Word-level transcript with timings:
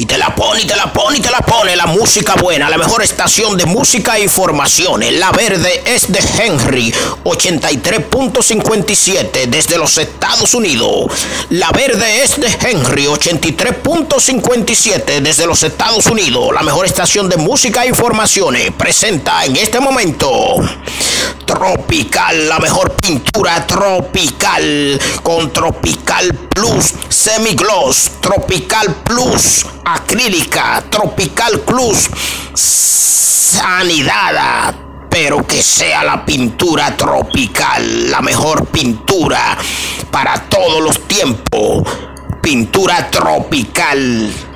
Y 0.00 0.06
te 0.06 0.16
la 0.16 0.34
pone, 0.34 0.62
y 0.62 0.64
te 0.64 0.74
la 0.74 0.90
pone, 0.90 1.18
y 1.18 1.20
te 1.20 1.30
la 1.30 1.40
pone. 1.40 1.76
La 1.76 1.84
música 1.84 2.34
buena, 2.36 2.70
la 2.70 2.78
mejor 2.78 3.02
estación 3.02 3.58
de 3.58 3.66
música 3.66 4.16
e 4.16 4.22
informaciones. 4.22 5.12
La 5.12 5.30
verde 5.30 5.82
es 5.84 6.10
de 6.10 6.20
Henry, 6.38 6.90
83.57 7.22 9.44
desde 9.46 9.76
los 9.76 9.98
Estados 9.98 10.54
Unidos. 10.54 11.12
La 11.50 11.70
verde 11.72 12.22
es 12.22 12.40
de 12.40 12.48
Henry, 12.48 13.08
83.57 13.08 15.20
desde 15.20 15.46
los 15.46 15.62
Estados 15.62 16.06
Unidos. 16.06 16.54
La 16.54 16.62
mejor 16.62 16.86
estación 16.86 17.28
de 17.28 17.36
música 17.36 17.84
e 17.84 17.88
informaciones. 17.88 18.70
Presenta 18.70 19.44
en 19.44 19.56
este 19.56 19.80
momento. 19.80 20.54
Tropical, 21.60 22.48
la 22.48 22.58
mejor 22.58 22.96
pintura 22.96 23.66
tropical 23.66 24.98
con 25.22 25.52
Tropical 25.52 26.32
Plus 26.48 26.94
Semigloss, 27.10 28.12
Tropical 28.18 28.94
Plus 29.04 29.66
acrílica, 29.84 30.82
Tropical 30.88 31.60
Plus 31.60 32.08
sanidad, 32.54 34.74
pero 35.10 35.46
que 35.46 35.62
sea 35.62 36.02
la 36.02 36.24
pintura 36.24 36.96
tropical, 36.96 38.10
la 38.10 38.22
mejor 38.22 38.64
pintura 38.68 39.58
para 40.10 40.48
todos 40.48 40.82
los 40.82 41.06
tiempos. 41.06 41.86
Pintura 42.40 43.10
tropical 43.10 44.49